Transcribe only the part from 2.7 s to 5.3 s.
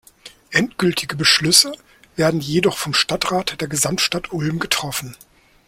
vom Stadtrat der Gesamtstadt Ulm getroffen.